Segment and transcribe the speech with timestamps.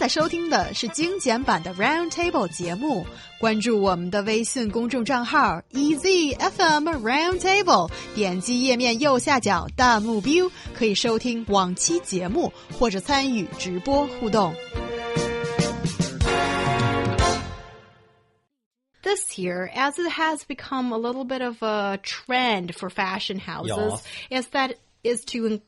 [0.00, 3.06] 在收听的是精简版的 Round Table 节目。
[3.40, 14.54] 关注我们的微信公众账号 EZFM Round Table，点击页面右下角弹幕 view，可以收听往期节目或者参与直播互动。
[19.02, 24.46] This year, as it has become a little bit of a trend for fashion houses, is
[24.52, 25.60] that is to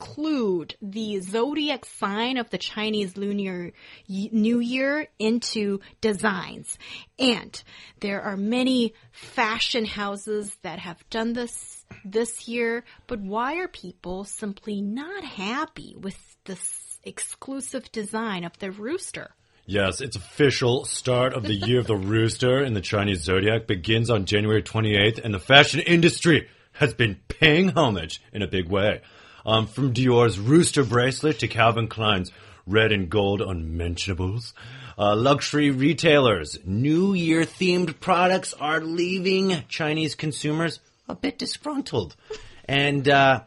[0.00, 3.70] include the zodiac sign of the Chinese Lunar
[4.08, 6.78] New Year into designs.
[7.18, 7.62] And
[8.00, 14.24] there are many fashion houses that have done this this year, but why are people
[14.24, 19.32] simply not happy with this exclusive design of the rooster?
[19.66, 20.84] Yes, it's official.
[20.86, 25.22] Start of the year of the rooster in the Chinese zodiac begins on January 28th,
[25.22, 29.02] and the fashion industry has been paying homage in a big way.
[29.44, 32.30] Um, from Dior's rooster bracelet to Calvin Klein's
[32.66, 34.54] red and gold unmentionables.
[34.98, 42.14] Uh, luxury retailers, New Year themed products are leaving Chinese consumers a bit disgruntled.
[42.66, 43.42] And, uh,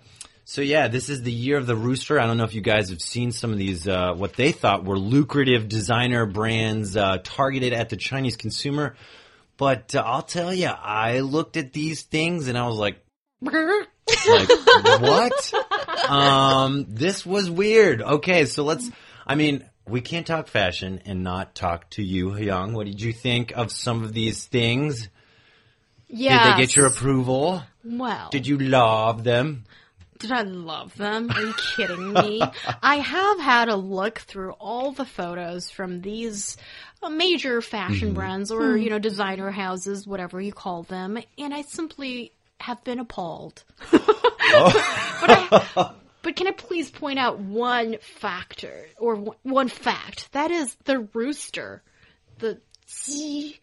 [0.46, 2.20] so yeah, this is the year of the rooster.
[2.20, 4.84] I don't know if you guys have seen some of these, uh, what they thought
[4.84, 8.96] were lucrative designer brands uh, targeted at the Chinese consumer.
[9.58, 12.98] But uh, I'll tell you, I looked at these things and I was like,
[13.42, 14.50] like
[15.02, 15.54] what?
[16.10, 18.02] Um, this was weird.
[18.02, 18.90] Okay, so let's.
[19.26, 22.74] I mean, we can't talk fashion and not talk to you, Young.
[22.74, 25.08] What did you think of some of these things?
[26.08, 26.44] Yeah.
[26.44, 27.64] Did they get your approval?
[27.84, 29.64] Well, Did you love them?
[30.20, 31.30] Did I love them?
[31.32, 32.42] Are you kidding me?
[32.84, 36.56] I have had a look through all the photos from these
[37.02, 38.16] uh, major fashion Mm-hmm.
[38.16, 43.00] brands or, you know, designer houses, whatever you call them, and I simply have been
[43.00, 43.64] appalled.
[44.52, 45.92] but, I,
[46.22, 50.32] but can I please point out one factor or one- one fact?
[50.34, 51.84] That is the rooster.
[52.40, 53.60] The ji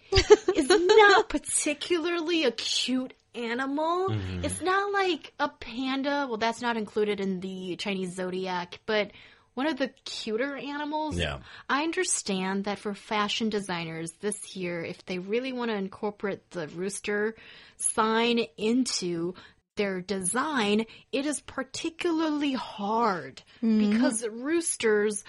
[0.56, 4.08] is not particularly a cute animal.
[4.08, 4.44] Mm-hmm.
[4.44, 6.26] It's not like a panda.
[6.28, 9.10] Well, that's not included in the Chinese zodiac, but
[9.54, 11.18] one of the cuter animals.
[11.18, 11.38] Yeah.
[11.68, 16.68] I understand that for fashion designers this year, if they really want to incorporate the
[16.68, 17.34] rooster
[17.76, 19.34] sign into
[19.80, 23.90] their design, it is particularly hard mm-hmm.
[23.90, 25.24] because roosters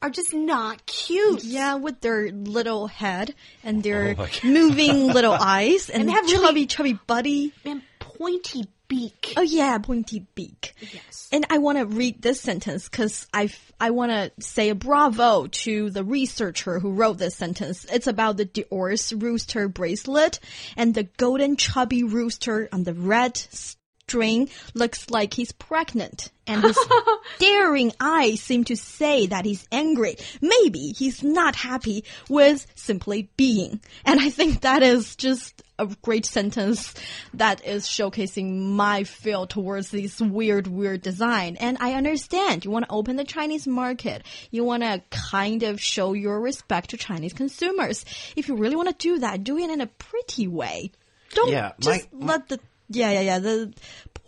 [0.00, 1.44] are just not cute.
[1.44, 6.14] Yeah, with their little head and oh their Oh moving little eyes and, And they
[6.14, 7.52] have chubby, really- chubby buddy.
[7.66, 7.82] And
[8.18, 9.34] pointy beak.
[9.36, 10.74] Oh yeah, pointy beak.
[10.80, 11.28] Yes.
[11.30, 15.46] And I want to read this sentence because I I want to say a bravo
[15.46, 17.84] to the researcher who wrote this sentence.
[17.84, 20.40] It's about the Dior's rooster bracelet
[20.76, 26.78] and the golden chubby rooster on the red string looks like he's pregnant and his
[27.36, 30.16] staring eyes seem to say that he's angry.
[30.40, 33.80] Maybe he's not happy with simply being.
[34.06, 36.94] And I think that is just a great sentence
[37.34, 41.56] that is showcasing my feel towards this weird, weird design.
[41.60, 44.24] And I understand you want to open the Chinese market.
[44.50, 48.04] You want to kind of show your respect to Chinese consumers.
[48.36, 50.90] If you really want to do that, do it in a pretty way.
[51.34, 52.60] Don't Yeah, just my- let the
[52.90, 53.74] yeah, yeah, yeah, the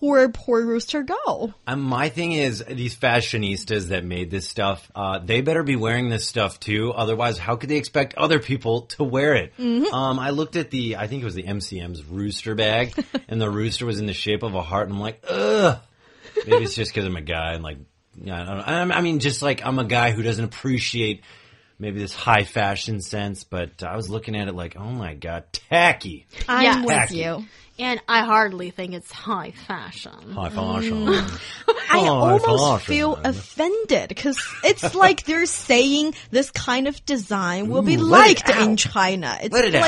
[0.01, 1.55] poor, poor rooster go.
[1.67, 6.09] Um, my thing is these fashionistas that made this stuff, uh, they better be wearing
[6.09, 6.93] this stuff too.
[6.93, 9.53] Otherwise, how could they expect other people to wear it?
[9.59, 12.95] Um, I looked at the, I think it was the MCM's rooster bag,
[13.29, 15.79] and the rooster was in the shape of a heart, and I'm like, ugh.
[16.47, 17.79] Maybe it's just because I'm a guy and like,
[18.17, 18.63] yeah, I, don't know.
[18.65, 21.23] I'm- I mean, just like I'm a guy who doesn't appreciate
[21.79, 25.45] maybe this high fashion sense, but I was looking at it like, oh my god,
[25.53, 26.79] tacky, I'm Yes.
[26.85, 27.17] with Tacky.
[27.19, 27.45] you.
[27.81, 30.13] And I hardly think it's high fashion.
[30.33, 31.07] high fashion.
[31.07, 31.41] Mm.
[31.91, 32.45] I Oh, almost
[32.83, 32.95] fashion.
[32.95, 38.31] feel offended because it's like they're saying this kind of design will be Ooh, let
[38.31, 38.77] it liked in.
[38.77, 39.39] China.
[39.43, 39.83] It's Let it out.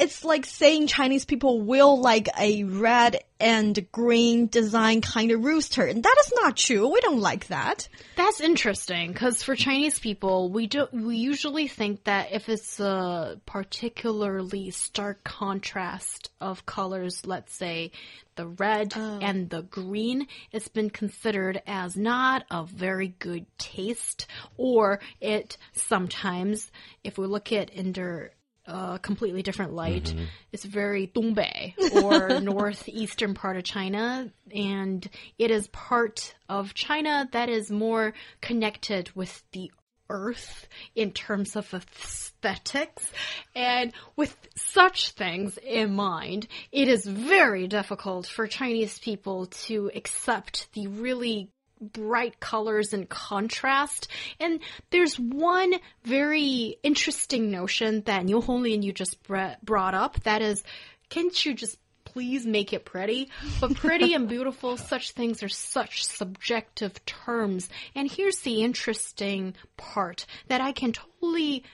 [0.00, 5.84] It's like saying Chinese people will like a red and green design kind of rooster,
[5.84, 6.88] and that is not true.
[6.88, 7.88] We don't like that.
[8.16, 13.40] That's interesting because for Chinese people, we do we usually think that if it's a
[13.44, 17.92] particularly stark contrast of colors, let's say
[18.36, 19.18] the red oh.
[19.20, 24.26] and the green, it's been considered as not a very good taste,
[24.56, 26.70] or it sometimes,
[27.04, 28.32] if we look at under
[28.66, 30.04] a completely different light.
[30.04, 30.24] Mm-hmm.
[30.52, 35.08] It's very Dongbei or northeastern part of China, and
[35.38, 39.70] it is part of China that is more connected with the
[40.10, 43.10] earth in terms of aesthetics.
[43.54, 50.68] And with such things in mind, it is very difficult for Chinese people to accept
[50.74, 54.08] the really bright colors and contrast.
[54.38, 54.60] And
[54.90, 55.74] there's one
[56.04, 60.22] very interesting notion that Niu Honglin and you just brought up.
[60.24, 60.62] That is,
[61.08, 63.30] can't you just please make it pretty?
[63.60, 67.68] But pretty and beautiful, such things are such subjective terms.
[67.94, 71.64] And here's the interesting part that I can totally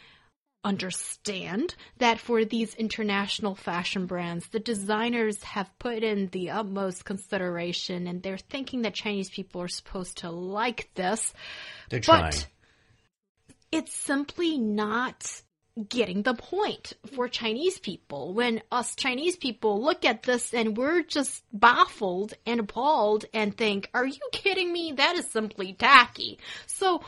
[0.67, 8.07] understand that for these international fashion brands, the designers have put in the utmost consideration
[8.09, 11.33] and they're thinking that Chinese people are supposed to like this.
[11.89, 12.25] They're trying.
[12.25, 12.47] But
[13.71, 15.43] it's simply not
[15.89, 18.33] getting the point for Chinese people.
[18.33, 23.91] When us Chinese people look at this and we're just baffled and appalled and think,
[23.93, 24.93] are you kidding me?
[24.93, 26.39] That is simply tacky.
[26.67, 27.03] So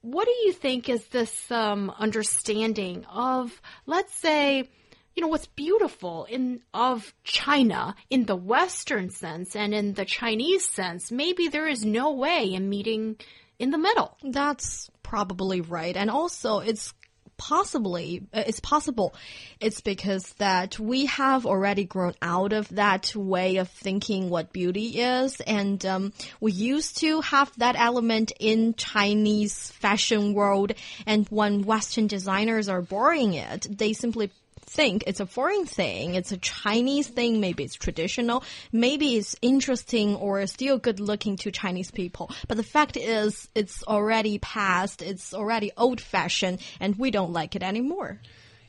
[0.00, 4.68] what do you think is this um, understanding of, let's say,
[5.14, 10.64] you know, what's beautiful in of China in the Western sense and in the Chinese
[10.64, 11.10] sense?
[11.10, 13.16] Maybe there is no way in meeting
[13.58, 14.16] in the middle.
[14.22, 15.96] That's probably right.
[15.96, 16.94] And also, it's
[17.38, 19.14] possibly uh, it's possible.
[19.60, 25.00] It's because that we have already grown out of that way of thinking what beauty
[25.00, 25.40] is.
[25.40, 30.72] And um, we used to have that element in chinese fashion world.
[31.06, 34.30] And when western designers are borrowing it they simply
[34.68, 40.14] think it's a foreign thing, it's a Chinese thing, maybe it's traditional, maybe it's interesting
[40.16, 42.30] or still good looking to Chinese people.
[42.46, 47.56] But the fact is, it's already past, it's already old fashioned, and we don't like
[47.56, 48.20] it anymore.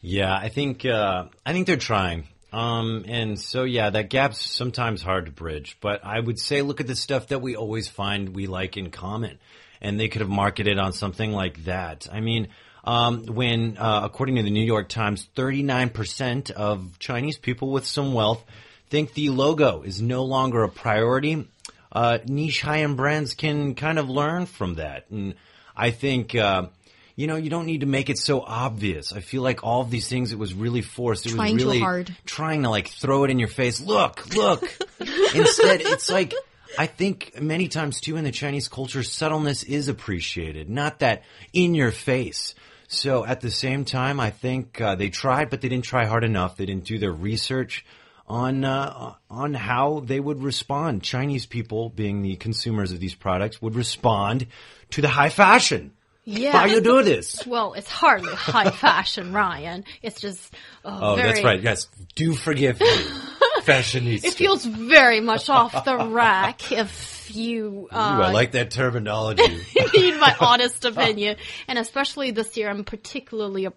[0.01, 2.27] Yeah, I think uh, I think they're trying.
[2.51, 5.77] Um, and so yeah, that gap's sometimes hard to bridge.
[5.81, 8.89] But I would say look at the stuff that we always find we like in
[8.91, 9.37] common,
[9.81, 12.07] and they could have marketed on something like that.
[12.11, 12.47] I mean.
[12.83, 18.13] Um, when, uh, according to the New York Times, 39% of Chinese people with some
[18.13, 18.43] wealth
[18.89, 21.47] think the logo is no longer a priority.
[21.91, 25.09] Uh, niche high-end brands can kind of learn from that.
[25.09, 25.35] And
[25.75, 26.67] I think, uh,
[27.15, 29.11] you know, you don't need to make it so obvious.
[29.13, 31.25] I feel like all of these things, it was really forced.
[31.25, 32.15] It Trying was too really hard.
[32.25, 33.81] trying to like throw it in your face.
[33.81, 34.63] Look, look.
[35.35, 36.33] Instead, it's like,
[36.77, 41.23] I think many times too in the Chinese culture, subtleness is appreciated, not that
[41.53, 42.55] in your face.
[42.87, 46.23] So at the same time, I think uh, they tried, but they didn't try hard
[46.23, 46.57] enough.
[46.57, 47.85] They didn't do their research
[48.27, 51.03] on uh, on how they would respond.
[51.03, 54.47] Chinese people, being the consumers of these products, would respond
[54.91, 55.91] to the high fashion.
[56.25, 56.53] Yeah.
[56.53, 57.45] Why you do this?
[57.47, 59.83] Well, it's hardly high fashion, Ryan.
[60.03, 60.53] It's just
[60.85, 61.61] uh, Oh, very, that's right.
[61.61, 62.87] Yes, do forgive me,
[63.69, 64.25] fashionista.
[64.25, 69.43] It feels very much off the rack if you Ooh, uh, I like that terminology.
[69.95, 71.37] need my honest opinion.
[71.67, 73.73] And especially this year, I'm particularly a,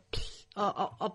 [0.57, 0.61] a,
[1.01, 1.13] a,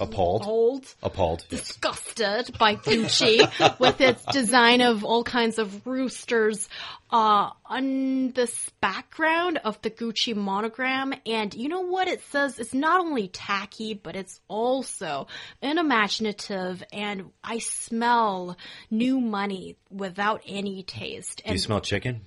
[0.00, 0.42] Appalled.
[0.42, 1.44] appalled, Appalled.
[1.50, 1.60] Yes.
[1.60, 6.68] disgusted by Gucci with its design of all kinds of roosters
[7.10, 11.14] uh, on this background of the Gucci monogram.
[11.26, 12.58] And you know what it says?
[12.58, 15.26] It's not only tacky, but it's also
[15.62, 16.82] unimaginative.
[16.92, 18.56] And I smell
[18.90, 21.42] new money without any taste.
[21.44, 22.22] Do you smell chicken?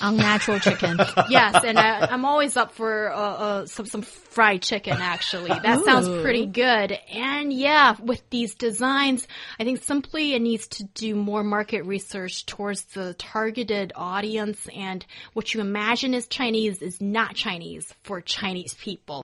[0.00, 0.98] Unnatural chicken.
[1.28, 4.96] yes, and I, I'm always up for uh, uh, some some fried chicken.
[4.98, 6.92] Actually, that sounds pretty good.
[7.12, 9.26] And yeah, with these designs,
[9.58, 14.66] I think simply it needs to do more market research towards the targeted audience.
[14.74, 15.04] And
[15.34, 19.18] what you imagine is Chinese is not Chinese for Chinese people.